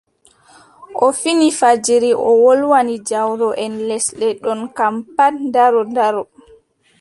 [1.05, 6.23] O fini fajiri, o wolwani jawroʼen lesle ɗo kam pat ndaro ndaro.